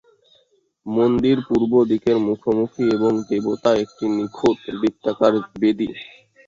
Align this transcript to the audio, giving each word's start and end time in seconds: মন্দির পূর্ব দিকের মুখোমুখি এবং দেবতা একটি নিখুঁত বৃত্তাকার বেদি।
মন্দির 0.85 1.37
পূর্ব 1.47 1.71
দিকের 1.91 2.17
মুখোমুখি 2.27 2.83
এবং 2.95 3.11
দেবতা 3.29 3.71
একটি 3.83 4.05
নিখুঁত 4.15 4.57
বৃত্তাকার 4.73 5.33
বেদি। 5.53 5.89